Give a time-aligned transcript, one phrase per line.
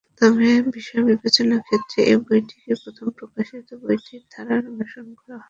[0.21, 0.47] তবে
[0.71, 5.39] বিষয় নির্বাচনের ক্ষেত্রে এই বইটিতে প্রথম প্রকাশিত বইটির ধারা অনুসরণ করা হয়নি।